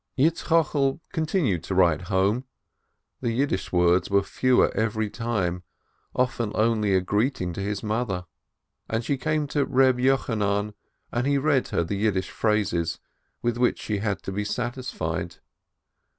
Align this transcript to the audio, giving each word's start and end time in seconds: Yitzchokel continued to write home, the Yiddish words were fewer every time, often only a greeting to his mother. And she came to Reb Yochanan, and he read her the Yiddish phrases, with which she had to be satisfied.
Yitzchokel 0.17 0.99
continued 1.13 1.63
to 1.65 1.75
write 1.75 2.01
home, 2.09 2.45
the 3.19 3.29
Yiddish 3.33 3.71
words 3.71 4.09
were 4.09 4.23
fewer 4.23 4.75
every 4.75 5.11
time, 5.11 5.61
often 6.15 6.51
only 6.55 6.95
a 6.95 7.01
greeting 7.01 7.53
to 7.53 7.61
his 7.61 7.83
mother. 7.83 8.25
And 8.89 9.05
she 9.05 9.15
came 9.15 9.45
to 9.49 9.63
Reb 9.63 9.99
Yochanan, 9.99 10.73
and 11.11 11.27
he 11.27 11.37
read 11.37 11.67
her 11.67 11.83
the 11.83 11.97
Yiddish 11.97 12.31
phrases, 12.31 12.99
with 13.43 13.59
which 13.59 13.79
she 13.79 13.99
had 13.99 14.23
to 14.23 14.31
be 14.31 14.43
satisfied. 14.43 15.35